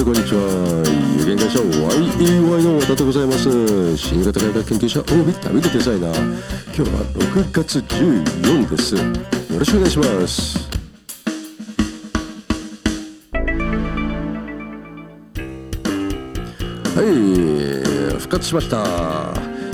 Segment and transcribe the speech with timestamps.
[0.00, 0.40] はいこんにちは。
[1.18, 3.98] 有限会社 YEY の和田でございます。
[3.98, 6.16] 新型外科研究者 OB 旅のデザイナー。
[6.74, 8.96] 今日は6月14です。
[8.96, 9.02] よ
[9.58, 10.70] ろしくお願いします。
[16.96, 18.78] はい復活しました。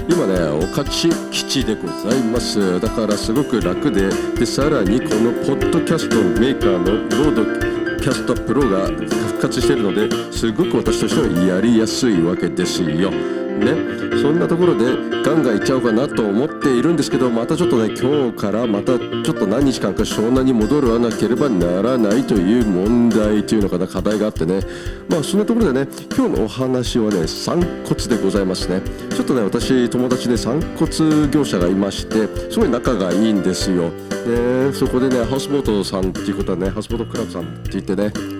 [0.08, 2.80] 今ねお勝ち基地でございます。
[2.80, 7.75] だからすごく楽ででさらにこのポッドキャストメーカーのロード
[8.06, 13.10] キャストプロが復活しているのですごく私としてはやりやすいわけですよ。
[13.58, 14.84] ね、そんなところで
[15.22, 24.60] ガンガンいっちゃおうかなと思っているんですけどまたちょっとね今日からまたちょっと何日間か湘南に戻らなければならないという問題というのかな課題があってね。
[25.08, 28.80] まあそんなところでね今日のお話はね散骨でございますね。
[29.10, 33.90] ちょっとね私友達で散骨業者がいましてすごい仲がいいんですよ。
[34.26, 38.35] でそこでねハウスボートさんっていうことはねハウスボートクラブさんって言ってね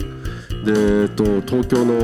[0.67, 0.73] で、
[1.03, 1.95] えっと、東京の、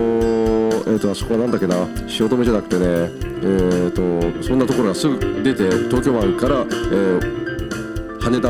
[0.86, 3.10] えっと、あそこはなんだっけな汐留じゃなくてね、
[3.42, 8.48] えっと、そんなところがすぐ出て東京湾から、えー、羽田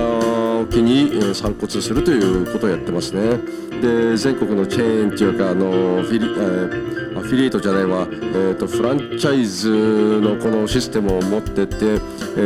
[0.61, 3.39] 沖に、えー、散骨するということをやってますね。
[3.81, 5.71] で全国のチェーンっていうかあの
[6.03, 11.97] フィリ、えー、アフィリエイトじゃないわ、えーと、フランチャイズのこのシステムを持ってて、え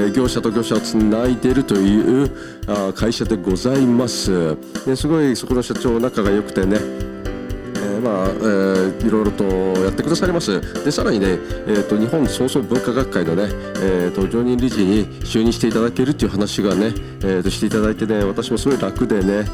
[0.06, 2.31] ー、業者と業者をつないでるという
[2.69, 4.56] あ会社でございます。
[4.87, 7.05] ですごいそこの社長仲が良くてね
[8.00, 10.61] まあえー、いろいろとやってくださります。
[10.84, 11.27] でさらにね、
[11.66, 13.48] えーと、日本創造文化学会のね、
[13.83, 19.44] えーと、常任理事に就任していただけるっていう話がね、えーと、していただいてね私もすごい楽でね、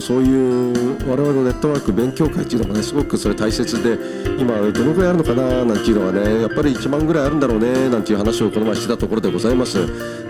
[0.00, 3.98] そういう我々のネットワーク勉強会っていうのがねすごくそれ大切で
[4.38, 9.78] 今どのぐらいあるのかななんていうのはねやっぱり1万ぐらいあるんだろうねなんていう話をこの前してたところでございます。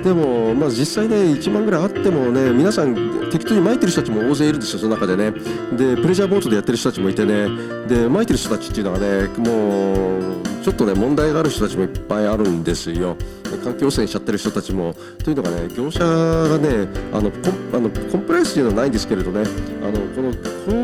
[0.02, 5.30] でも、まあ、実際ね1万ぐらいあってもね皆さん適当に巻いてる人たちも大勢いるんですよその中でね。
[5.30, 7.69] でプレジャーボートでやってる人たちもいてね。
[7.88, 13.16] で巻いてる人たちっていうのはねもうちょっとね問題がある人たちもいっぱいあるんですよ。
[13.64, 14.94] 環境汚染しちゃってる人たちも。
[15.24, 19.42] というのがね業者がねあのコンあのコンプライアンスというのはないんですけれどね。
[19.82, 20.32] あのこの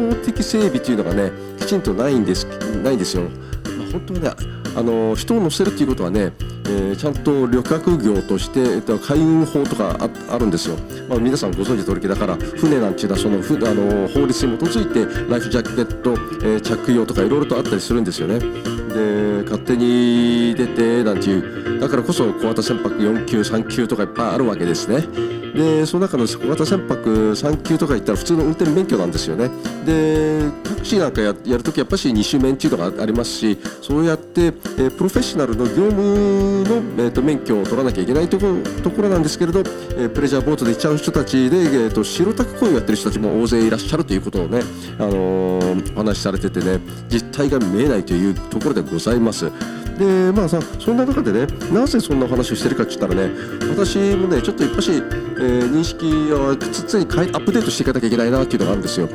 [0.08, 2.46] 法的整備というのがねきちんとないんです
[2.82, 6.32] ないんですよ、まあ、本当はねあの人を乗せるということはね
[6.68, 9.96] えー、ちゃんと旅客業として、えっと、海運法とか
[10.28, 10.76] あるんですよ、
[11.08, 18.40] まあ、皆さんご存知通りだから船なんていうのはそのふあの法律に基づいてライフジャケット、えー、着用とかいろいろとあったりするんですよね。
[18.40, 25.06] で勝手に出てなんていうだからこそ小型船舶4級3級とかいっぱいあるわけですね。
[25.56, 29.48] でその中の小型船舶3級とか行ったら普通の運転免許なんですよね
[29.86, 44.60] でタクシーなんかやるときやっぱし2種免っていうのがありますしそうやって、えー、プロフェッショナルの業務の、えーと、免許を取らなきゃいけないところなんですけれど、えー、プレジャーボートで行っちゃう人たちで、えーと、白タク行為をやってる人たちも大勢いらっしゃるということをね、
[44.98, 49.50] あのー、お話しされててね実態が見えないというところでございます。
[49.98, 53.34] でまあさそんな中でねなぜそんな話をしてるかって言ったらね
[53.70, 59.08] 私もねちょっといっぱし、えー、認識を常にアップデートしていかなきゃいけないなっていうのがあるんですよ。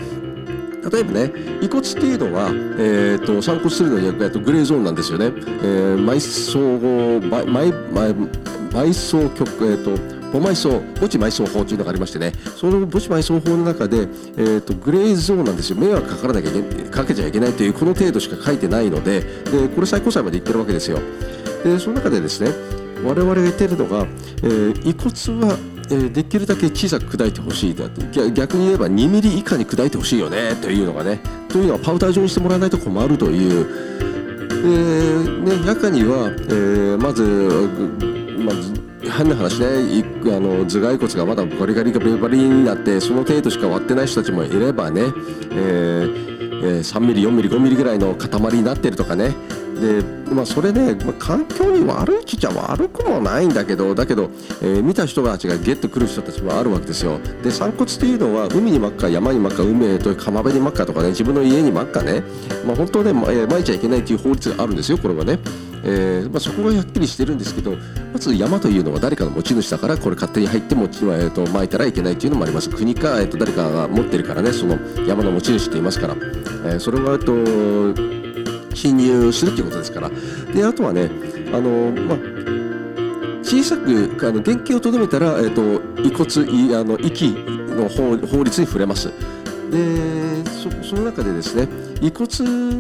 [0.91, 1.31] 例えばね
[1.61, 5.25] 遺骨っていうのは、えーと、散骨するのに、と、グレーゾーンなんですよね。
[5.25, 8.29] えー、埋葬後埋埋
[8.71, 9.83] 埋葬局、えー
[10.15, 12.31] と墓埋葬墓地埋葬法というのがありましてね。
[12.57, 15.77] その墓地埋葬法の中で、えーと、グレーゾーンなんですよ。
[15.77, 20.99] 迷惑かからなきゃいけかけちゃいけないというこの程度しか書いてないのででこれ最高裁まで言ってるわけですよ。
[21.63, 22.51] でその中でですね
[23.03, 24.05] 我々が言っているのが、
[24.43, 25.57] えー、遺骨は
[26.09, 31.19] できるだけ小さく砕いてほしいだって逆に言えば2ミリ以下に砕いてほしいよねというのがね
[31.49, 33.67] というのはパウダー状にしてもらわないと困るという、
[33.99, 37.23] えーね、中には、えー、まず、
[38.41, 38.80] まず
[39.11, 39.67] 変な話ね。
[40.25, 46.31] あの頭蓋骨がまだバリガリがバリバリになってその程度しか割ってない人たちもいればね、えー
[46.63, 49.33] えー、3ミリ4ミリ5ミリぐらいの塊になってるとかね。
[49.81, 54.29] で、まあ、それね、まあ、環境に悪いっちゃ悪くもないんだけどだけど、
[54.61, 57.19] えー、見た人たちがゲッと来る人たちもあるわけですよ。
[57.43, 62.23] で散骨っていうのは海に巻くか山に巻くか海へと浜辺に巻くかとかね自分の家に巻くかね、
[62.65, 65.39] まあ、本当ね、ま、えー、巻いちゃいけないっていう法律があるんですよこれはね。
[65.83, 67.75] えーまあ、そこがはっきりしてるんですけど
[68.13, 72.69] まず山というのは誰かの持ち主だからこれ勝手に入って持ち、えーと、巻いたらいけないというのもあります。
[72.69, 78.21] 国か、えーと、誰かが持ってるからねその山の持ち主って言いますから、えー、それは、えーと
[78.73, 80.09] 侵入するということですから。
[80.53, 81.09] であとはね
[81.53, 82.17] あの、まあ、
[83.43, 89.11] 小さくあの原型をとどめたら、えーと、遺骨いあの息の法律に触れます。
[89.71, 90.43] で
[90.89, 91.67] その中でですね
[92.01, 92.27] 遺骨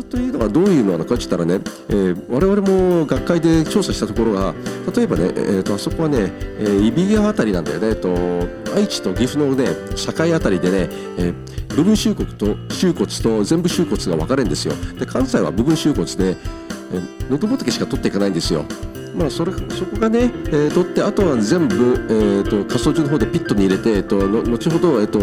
[0.03, 4.53] というのはどういうのなのかって言ったらね、えー、我々も学会で調査したところが
[4.95, 14.73] 例えばね、えーと、あそこはね、えー、揖斐川あたりなんだよね、えーと、愛知と岐阜のね境あたりでね、えー、部分収骨と収骨と全部収骨が分かれるんですよ。
[14.99, 18.65] で関西は部分収骨で、えー、喉仏しか取っていかないんですよ。
[19.15, 21.75] まあ、それそこがね、えー、取ってあとは全部、
[22.09, 25.19] えーと、仮想中の方でピットに入れて、えーと、後ほど、えーと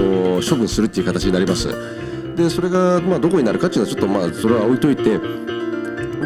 [0.49, 1.69] 処分するっていう形になります。
[2.37, 5.19] でそれが、まあ、どこになるかっていうのはちょっとまあそれは置いといて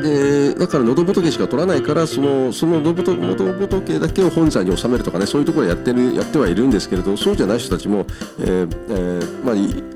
[0.00, 8.06] でだから喉仏しか取らないからそのその喉仏だけを本山に収めるとかねそういうところやってるやってはいるんですけれどそうじゃない人たちも、
[8.38, 9.54] えーえー、まあ、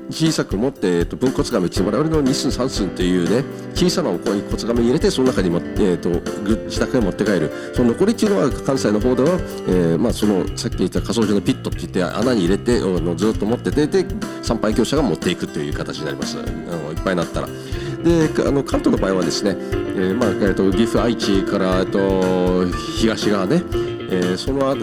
[0.09, 6.09] 小さく持って、えーと、分骨亀って我々の2寸3寸っていうね小さなおこに骨亀入れてその中にも、えーと、
[6.65, 9.29] 自宅へ持って帰るその残りっていうのは関西の方では、
[9.67, 14.05] えーまあ、そのさっき言った仮想上のピットって言って穴に入れてのずっと持っててで
[14.41, 17.47] 参拝業者が持っていくという形になりますあのいっぱいになったら。
[18.03, 22.65] であの関東の場合はですね、えーまあえーと、岐阜愛知から、えーと、
[22.97, 23.63] 東側ね、
[24.09, 24.75] えー、そのあ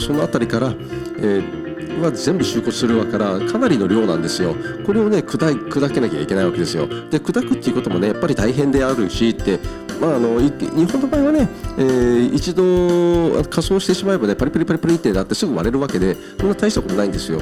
[0.00, 0.74] その辺りから、
[1.18, 1.64] えー
[2.00, 5.38] は全部収骨するわからかなりの量なんですよこれをね砕
[5.68, 9.58] 砕けなきゃいけないわけですよで砕くっていうこともねやっぱり大変であるしって
[10.00, 10.50] まあ、あの日
[10.90, 17.40] 本の場合はね、えー、一度仮装してしまえばねパリパリパリパリってなってすぐ割れるわけでそんな大したことないんですよ。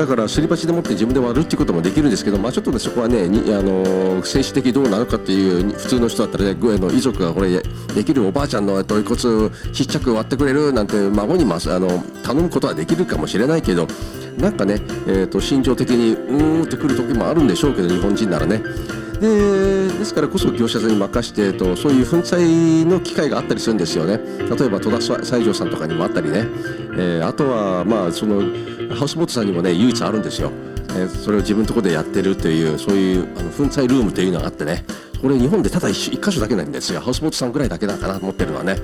[0.00, 13.86] だからすり鉢でもって自分で割るっていうこともできるんですけど、まあ、ちょっとねそこはねにあの政治的どうなのかっていう普通の人だったらねグエの遺族がこれできるおばあちゃんの遺骨ちっちゃく割ってくれるなんて孫にますあの頼むことはできるかもしれないけど
[14.38, 14.76] なんかね、
[15.06, 18.62] えーと、心情的にうーんってくる時もあるんでしょうけど日本人ならね。
[19.20, 24.18] でですからこそ業者さんに任してとそういう粉砕の機会があったりするんですよね。
[24.38, 26.46] 例えば戸田西条さんとかにもあったりね、
[26.96, 28.40] えー、あとはまあその
[28.94, 30.50] ハウスボートさんにもね唯一あるんですよ、
[30.90, 34.84] えー、それを自分のところでやってるというそういうあの粉砕ルームというのがあってね。
[35.20, 37.00] これ日本でただ 1, 1箇所だけなんですよ。
[37.00, 38.76] ハウスボートさんぐらいだけだかなと思ってるのはね。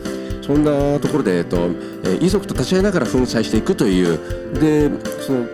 [0.42, 1.56] そんなところで、えっと
[2.04, 4.18] え遺族と立ち会いながら粉砕していくという。
[4.60, 4.90] で
[5.22, 5.46] その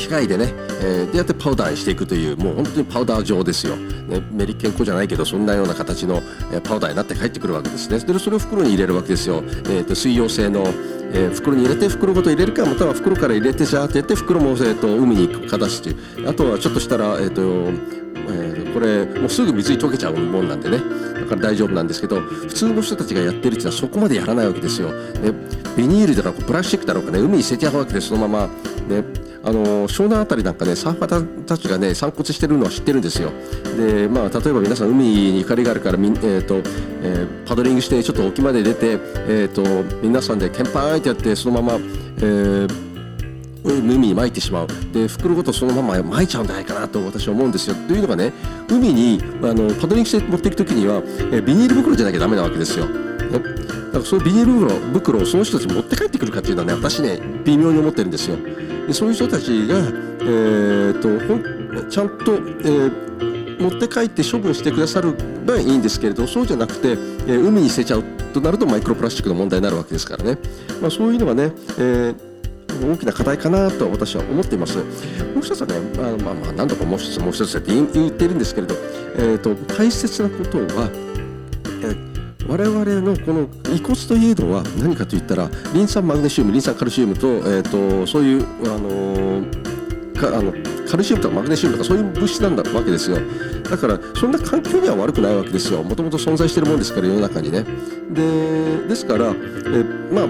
[0.00, 0.46] 機械でね、
[0.82, 7.98] えー、でやってパウダーしていくというもう本当にパウダー状ですよ、ね、メリケン粉じゃないけどそんなような形の、え、パウダーになって帰ってくるわけですね。
[7.98, 10.64] でそれを袋に入れるわけですよ、えーと、水溶性の、
[11.12, 16.28] えー、袋に入れて袋ごと入れるかまたは袋から入れてシャーってやって袋も、えーと、海にかだすという。
[16.28, 20.78] あとはちょっとしたら、えーとえー、これもうすぐ水に溶けちゃうもんなんでね。
[20.78, 25.32] だから大丈夫なんですけど普通の人たちがやってるっていうのはそこまでやらないわけですよ、ね、
[25.76, 28.46] ビニールだろうプラスチックだろうかね海に捨てちゃうわけでそのまま。
[28.88, 33.30] ねあの湘南辺りなんかねサーファーたちがね散骨してるのは知ってるんですよ
[33.76, 36.58] でまあ例えば皆さん海にゆかりがあるからみ、えーと
[37.02, 39.62] えー、パドリングしてちょっと沖まで出て、えーと、
[40.02, 41.80] 皆さんでケンパーってやってそのまま、
[42.18, 42.90] えー
[43.62, 48.32] 海に撒いてしまうで袋ごとそのまま撒いちゃうんじゃないかなと私は思うんですよというのがね
[48.68, 51.02] 海にあのパドリングして持っていく時には、
[51.32, 52.86] えビニール袋じゃなきゃダメなわけですよ。
[52.86, 58.36] だからそういうビニール袋袋をその人たち持って帰ってくるかっていうのはね私ね微妙に思ってるんですよ。
[58.90, 65.16] でそういう人たちが、えーと、ちゃんと、えー、持って帰って処分してくださる
[65.46, 68.04] ばいいんですけれどそうじゃなくて、えー、海に捨てちゃう
[68.34, 70.38] となるとマイクロプラスチックの問題になるわけですからね、
[70.82, 72.30] まあ、そういうのがね、えー
[72.80, 74.78] 大きな課題かなと私は思っています。
[74.78, 74.84] も
[75.36, 78.74] う一つはね、まあまあ、まあ何度かもう一つもう一つって言っているんですけれど、
[79.16, 80.88] えーと、大切なことは、
[81.82, 82.09] えー
[82.50, 90.52] 我々のこの遺骨というのは何かといったらリン酸マグネシウムリン酸カルシウムと,、えーと、そういう、あのー、かあの
[90.90, 93.18] カルシウムとかマグネシウムとかそういう物質なんだわけですよ。
[93.70, 97.64] だからそんな環境には悪くないわけですよもともと存在してるもんですから世の中にね。
[98.10, 100.28] でですからえまあ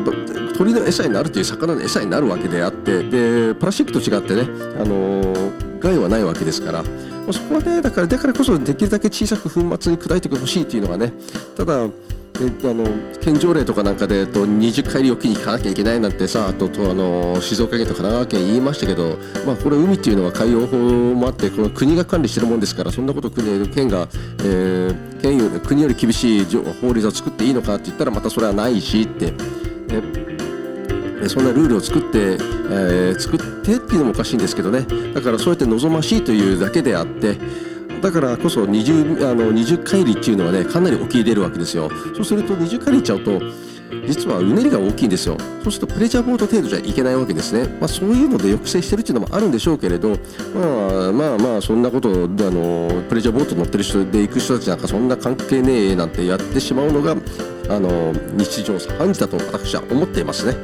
[0.58, 4.42] 鳥の餌になるという魚の餌になるわけであってでプラスチックと違ってね、
[4.78, 6.84] あのー、害はないわけですから。
[7.32, 11.12] そこはねだからだからこそできるだけ小さく粉末に砕いてほしいというのがね。
[11.56, 11.86] ただ
[12.40, 12.84] あの
[13.20, 26.44] 県条例とかなんかでと20回りおきに行かなきゃいけないなんてさあとあの静岡県と神奈川県言いましたけど、まあ、これ海っていうのは海洋法もあってこの国が管理してるもんですからそんなこと国県が、えー、県よ国より厳しい
[26.80, 29.34] 法律を作っていいのかって言ったらまたそれはないしって。
[31.28, 37.36] そんなルールを作って、えー、作ってっていうのもおかしいんですけどねだからそうやって望ましいというだけであって
[38.00, 41.90] だからこそ 20, あの20回りっていうのはねかなり沖に出るわけですよ。
[42.14, 43.40] そうすると20回りいっちゃうと
[44.06, 45.36] 実はうねりが大きいんですよ。
[45.62, 50.10] そうするとプレジャーボート程度じゃいけないわけですね、まあ、そういうので抑制してるっていうのもあるんでしょうけれど、
[50.54, 57.16] まあ、まあまあそんなことであのプレジャーボート乗ってる人で行く人たちなんかそんな関係ねえなんてやってしまうのが
[57.70, 60.56] あの日常茶飯事だと私は思っていますね。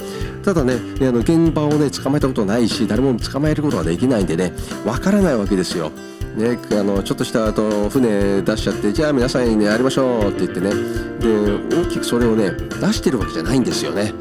[0.45, 4.53] ただねあの現場をね捕まえたことないし誰も捕まえることができないんでね
[4.85, 5.91] わからないわけですよ。
[6.37, 10.71] ね、あのちょっとしたあと船出しちゃってじゃあ皆さんにねやりましょうって言ってね。
[11.19, 14.13] で大きくそれをね出してるわけじゃないんですよね。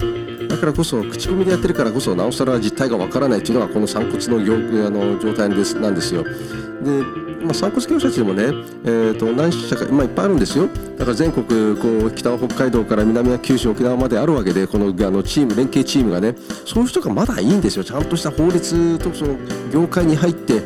[0.55, 4.55] だからこそ口コミでやってるからこそなおさら実態がわからないっていうのがこの散骨の業
[4.87, 6.23] あの状態ですなんですよ。
[6.23, 8.43] でまあ、散骨業者地でもね、
[8.85, 10.67] えー、と何社か、まあ、いっぱいあるんですよ。
[10.97, 11.45] だから全国
[11.77, 16.35] こう北は北海道から南は九州沖縄まであるわけでこのあのチーム連携チームがね
[16.65, 17.83] そういう人がまだいいんですよ。
[17.83, 19.35] ちゃんとした法律とその
[19.71, 20.59] 業界に入って、え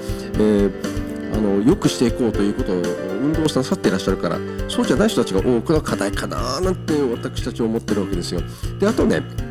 [0.67, 0.99] ー
[1.31, 2.75] あの良くしていこうということを
[3.21, 8.41] 運動をなさっていらっしゃるからそうじゃない人たちが多くの課題かななんて私たちは思ってるわけですよ。
[8.79, 9.48] であとね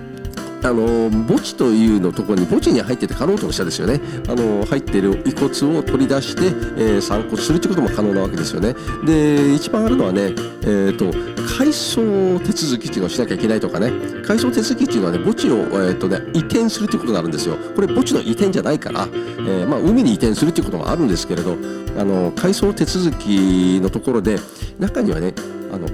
[0.62, 4.00] あの墓地というのところに墓地に入ってて可能との下ですよね。
[4.28, 6.46] あの入っている遺骨を取り出して、
[6.76, 8.74] えー、散骨するということも可能なわけですよね。
[9.04, 11.12] で一番あるのはね、えーと、
[11.58, 13.92] 改装手続きっていうのをしなきゃいけないとかね。
[14.26, 17.56] 改装手続きっていうのはね墓地を、えーとね、移転するということになるんですよ。
[17.74, 21.56] これ墓地の移転じゃないから、えー、まあ、海に移転するということもあるんですけれど
[21.98, 24.38] あの改装手続きのところで
[24.78, 25.34] 中にはね
[25.72, 25.86] あの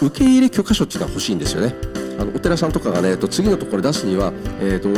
[0.00, 1.74] 受け入れ許可書っていうのは欲しいんですよね
[2.18, 4.90] あのお寺さんとかがねえっと次のところ出すには、えーと、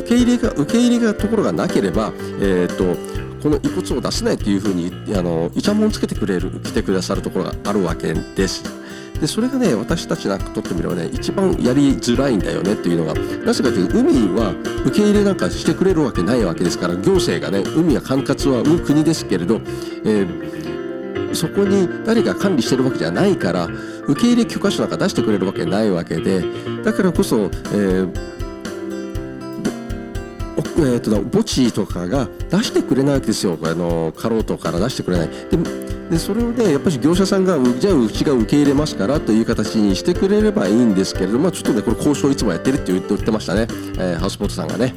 [0.00, 2.96] 受け入れが受け入れがところがなければ、えーと、
[3.42, 8.80] この遺骨を出せないというふうにあのイチャモンつけてくれる来てくださるところがあるわけです。
[9.20, 13.14] でそれがね私たちなんかとってみればね一番やりづらいんだよねっていうのが
[13.44, 14.54] なぜかというと海は
[14.86, 19.56] 受け入れなんかしてくれるわけないわけですから行政がね海は管轄は国ですけれど、
[20.04, 20.69] えー、
[21.32, 23.68] そこに誰が管理してるわけじゃないから
[24.06, 26.42] 受け入れ許可書なんか出してくれるわけないわけで
[26.84, 28.30] だからこそ、えー
[30.80, 33.58] えーと、墓地とかが出してくれないわけですよ。
[33.62, 35.28] あの過労とから出してくれない。
[35.28, 35.58] で
[36.10, 44.92] でそれをねやっぱり業者さんがじゃあうちが受け入れますからという形にしてくれればいいんですけれども、まあ、ちょっとねこれ交渉いつもやってるって言ってましたね、えー、ハウスポートさんがね。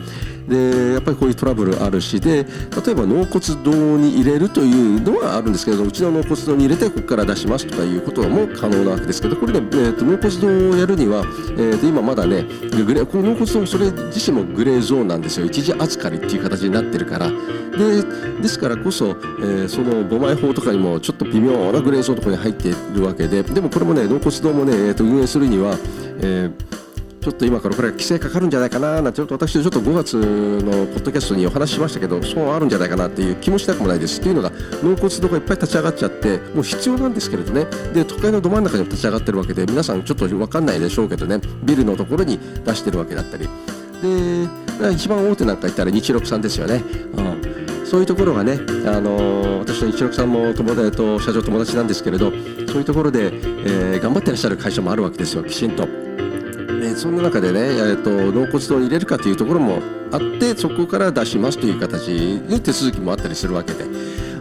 [0.47, 15.45] でやっぱりこういうトラブルあるしで例えば納骨堂に入れるというのはあるんですけれどうちの納骨堂に入れてここから出しますとかいうことも可能なわけですけどこれね、えー、と納骨堂をやるには、えー、と今まだねグレこの納骨堂それ自身もグレーゾーンなんですよ。
[15.45, 17.29] 一時預かりっていう形になってるから。
[17.29, 18.03] で
[18.41, 25.75] ですからこそ、えー、その母前法とかにもちょっと微妙なグレーゾーンところに入っているわけででもこれもね納骨堂もね、えー、と運営するには、
[26.19, 26.82] えー
[27.23, 34.51] ちょっと今からこれ規制かかるんじゃないかななんてちょっと私ちょっと5月のポッドキャストにお話ししましたけどそうあるんじゃないかなっていう気もしなくもないですというのが
[34.83, 43.47] 納骨堂がいっぱい立ち上がっちゃってもう必要なんですけれどねで都会のど真ん中にも立ち上がってるわけで皆さんちょっと分かんないでしょうけどねビルのところに出してるわけだったり
[44.01, 46.83] で一番大手なんか言ったら日六さんですよね。
[47.15, 47.33] うん
[47.85, 56.02] そういうところがね、あの私の一六さんも友達と社長友達なんですけれどそういうところで、えー、頑張ってらっしゃる会社もあるわけですよきちんと。
[56.83, 63.85] えそんな中でね、えーと、納骨堂に入れるかというところもあってそこから出しますという形で手続きもあったりするわけで。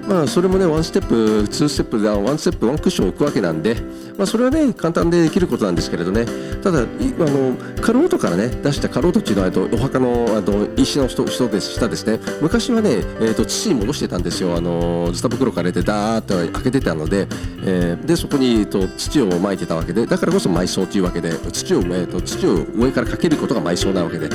[0.08, 3.76] まあ、それもね、ワンステップ、ツーステップで、ワンステップ、ワンクッション置くわけなんで、
[4.18, 6.26] まあ、それはね、簡単でできることなんですけれどね、
[6.62, 12.90] ただ、あの、カロートからね、出したカロートっていうのはと、お墓のあの石の人人です、下ですね、昔はね、
[13.20, 17.28] えーと、土に戻してたんですよ、あの、ズタ袋から入れて、ダーッと開けてたので、
[17.64, 24.28] えー、で、そこにと土を撒いてたわけで、だからこそ埋葬というわけで、土を、えーと、土を上からかけることが埋葬なわけで、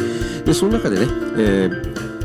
[0.46, 1.08] で、その中でね、
[1.38, 2.17] えー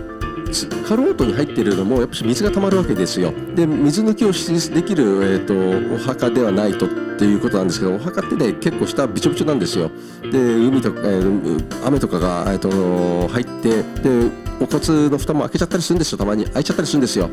[0.86, 3.32] カロートに入っているのもやっぱり水が溜まるわけですよ。
[3.54, 9.90] で水抜きをできる、えーと、お墓ではないとっていうことなんですけどお墓ってね結構下びちょびちょなんですよ。
[10.30, 14.30] で海とか、えー、雨とかが、えーと、入ってで
[14.60, 16.18] お骨の蓋も開けちゃったりするんですよ。
[16.18, 16.44] たまに。
[16.46, 17.28] 開いちゃったりするんですよ。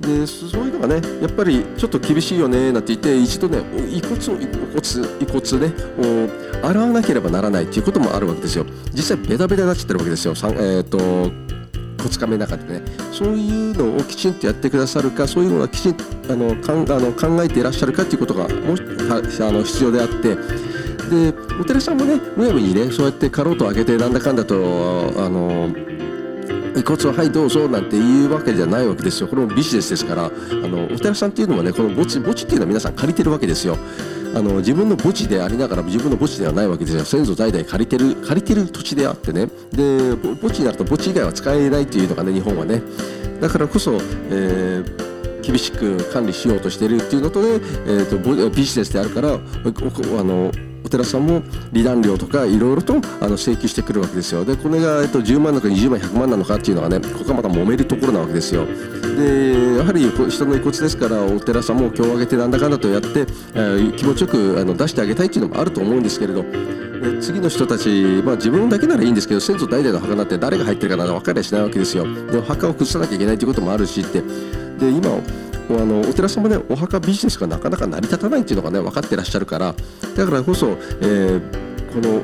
[0.00, 4.76] でそういうのがねやっぱりちょっと厳しいよねなんて言って一度ね遺骨を遺骨
[5.18, 5.72] 遺骨ね
[6.62, 8.66] 洗わなければならないっていうこともあるわけですよ。
[8.92, 11.32] 実際ベタベタになっちゃってるわけですよ、えーと
[12.04, 12.82] こつかめなかったね。
[13.12, 20.36] そういうのをきちんとやってくださるかそういうのはきちんとあのかんあの考えていらっしゃるかということがもあの必要であって。
[21.04, 24.54] でお寺さんもねむやみにねそうやってカロートを上げてなんだかんだと
[25.18, 25.68] あの
[26.74, 29.28] 遺骨をはいどうぞなんていうわけじゃないわけですよ。
[29.28, 30.30] これもビジネスですからあ
[30.66, 33.76] のお寺さんっていうのはねこの墓地墓地っていうのは皆さん借りてるわけですよ。
[34.34, 37.04] あの自分の墓地でありながら自分の墓地ではないわけですよ。
[37.04, 39.46] 先祖代々借りてる借りてる土地であってね。
[39.72, 40.10] で
[40.40, 42.82] 墓地になると墓地以外は使えないというのがね日本はね。
[43.40, 43.92] だからこそ、
[44.30, 50.50] えー、厳しく管理しようとしてるっていうのとで、えーと、ビジネスであるからあの
[50.84, 54.44] お寺さんも離檀料とかいろいろとあの請求してくるわけですよ。
[54.44, 58.66] でこれが、えっと、10万なのか20万100万なのかっていうのはねここがまた揉めるところなわけですよ。
[59.16, 63.08] でやはり人の遺骨ですからお寺さんも今日あげてなんだかんだとやって、
[63.54, 66.44] えー、気持ちよくあの出してあげたいっていうのもあると思うんですけれど。
[67.20, 72.04] 次の人たち、まあ、自分だけならいいんですけど先祖代々の墓なんて誰が入ってるかなんて分かりゃしないわけですよ。
[72.04, 74.22] でも墓を崩さなきゃいけないということもあるしって。
[74.78, 75.20] で今
[75.68, 79.74] もうあのお寺さんもねお墓ビジネスがなかなか成り立たないっていうのがね分かってらっしゃるから
[80.16, 82.22] だからこそ、えー、この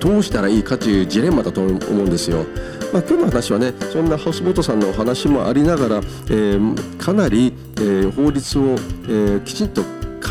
[0.00, 2.44] どうしたらいいかというジレンマだと思うんですよ。
[2.92, 9.82] まあ、今日の話はねそんなハウスボートさんのお話もありながら、えー、かなり、えー、法律を、えー、きちんと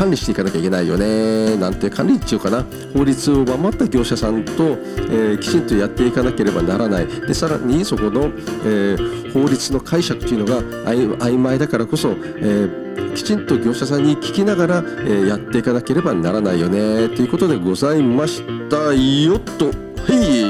[0.02, 2.64] 管理していかなきゃいけないよねなんて管理っていうかな。
[2.92, 7.06] 法律を守った業者さんと、えー、きちんとやっていかなければならない。
[7.06, 8.22] でさらにそこの、
[8.64, 17.08] えー、法律の解釈というのが曖昧だからこそ、えー、きちんと業者さんに聞きながら、えー、やっていかなければならないよね。
[17.08, 19.36] ということでございましたよ。
[19.36, 19.72] っとは
[20.18, 20.42] い。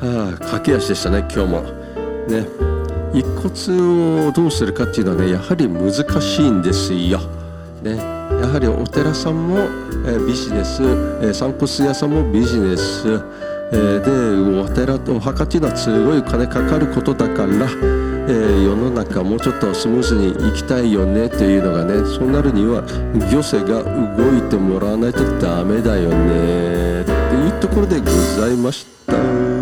[0.00, 1.60] はあ駆け足でしたね今日も。
[2.26, 2.73] ね。
[3.14, 7.20] 遺骨をどうするかっていうのはねやはり難しいんですよ。
[7.82, 9.58] ね、やはりお寺さんも、
[10.06, 13.22] え、ビジネス、えー、散骨屋さんもビジネス、
[13.72, 14.10] え、で
[14.60, 17.68] お寺とお墓っていうのはすごい金かかることだから、
[18.26, 22.82] え、世の中もうちょっとスムーズに行きたいよねっていうのがねそうなるには
[23.30, 23.84] 行政が
[24.16, 28.06] 動いてもらわないとダメだよねっていうところでご
[28.40, 29.53] ざいました。